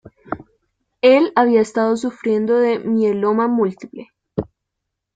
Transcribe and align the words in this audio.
Él 1.03 1.31
había 1.35 1.61
estado 1.61 1.95
sufriendo 1.95 2.55
de 2.57 2.79
mieloma 2.79 3.47
múltiple. 3.47 4.09